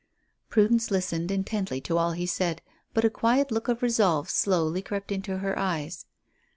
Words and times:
Prudence 0.49 0.89
listened 0.89 1.29
intently 1.29 1.79
to 1.81 1.95
all 1.95 2.13
he 2.13 2.25
said, 2.25 2.63
but 2.91 3.05
a 3.05 3.09
quiet 3.11 3.51
look 3.51 3.67
of 3.67 3.83
resolve 3.83 4.31
slowly 4.31 4.81
crept 4.81 5.11
into 5.11 5.37
her 5.37 5.55
eyes. 5.59 6.07